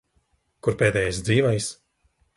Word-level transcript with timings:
Kur 0.67 0.77
pēdējais 0.81 1.21
dzīvais? 1.29 1.71